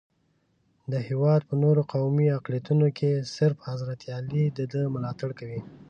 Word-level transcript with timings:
د 0.91 0.93
هېواد 1.07 1.41
په 1.49 1.55
نورو 1.63 1.81
قومي 1.93 2.27
اقلیتونو 2.37 2.87
کې 2.97 3.11
صرف 3.35 3.57
حضرت 3.69 3.99
علي 4.17 4.43
دده 4.57 4.81
ملاتړ 4.93 5.29
کوي. 5.39 5.59